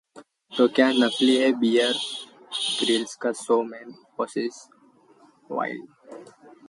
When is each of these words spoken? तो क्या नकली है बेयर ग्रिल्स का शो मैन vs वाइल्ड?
तो 0.51 0.67
क्या 0.67 0.87
नकली 0.91 1.35
है 1.37 1.51
बेयर 1.59 1.93
ग्रिल्स 2.79 3.15
का 3.15 3.31
शो 3.31 3.61
मैन 3.63 3.93
vs 4.19 4.57
वाइल्ड? 5.51 5.87